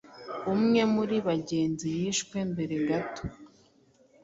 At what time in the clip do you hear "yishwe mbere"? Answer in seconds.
1.99-2.75